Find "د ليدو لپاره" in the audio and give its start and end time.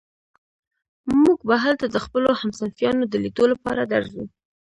3.07-3.81